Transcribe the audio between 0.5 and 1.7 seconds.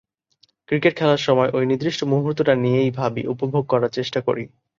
cricket খেলার সময় ওই